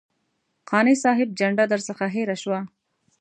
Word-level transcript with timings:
قانع 0.69 0.93
صاحب 1.03 1.27
جنډه 1.39 1.65
درڅخه 1.71 2.07
هېره 2.15 2.35
شوه. 2.41 2.59